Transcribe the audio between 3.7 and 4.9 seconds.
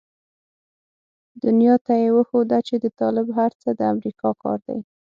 د امريکا کار دی.